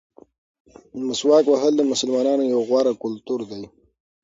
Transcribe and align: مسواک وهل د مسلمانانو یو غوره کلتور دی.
مسواک 1.07 1.45
وهل 1.49 1.73
د 1.77 1.81
مسلمانانو 1.91 2.43
یو 2.53 2.59
غوره 2.67 2.93
کلتور 3.03 3.39
دی. 3.51 3.63